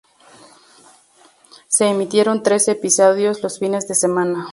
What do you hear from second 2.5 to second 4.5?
episodios los fines de semana.